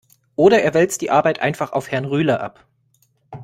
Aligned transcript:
Oder 0.35 0.63
er 0.63 0.73
wälzt 0.73 1.01
die 1.01 1.11
Arbeit 1.11 1.41
einfach 1.43 1.73
auf 1.73 1.91
Herrn 1.91 2.05
Rühle 2.05 2.39
ab. 2.41 2.65